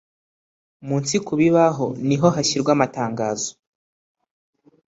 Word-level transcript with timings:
munsi 0.87 1.15
ku 1.25 1.33
bibaho 1.39 1.85
niho 2.07 2.27
hashyirwa 2.35 2.71
amatangazo 2.75 3.49